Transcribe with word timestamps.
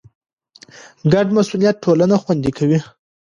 ګډ 1.13 1.27
مسئولیت 1.37 1.75
ټولنه 1.83 2.15
خوندي 2.23 2.51
کوي. 2.57 2.79